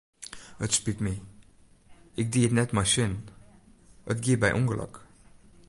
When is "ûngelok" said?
4.59-4.93